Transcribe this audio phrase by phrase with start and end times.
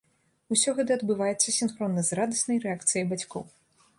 [0.53, 3.43] Усё гэта адбываецца сінхронна з радаснай рэакцыяй бацькоў.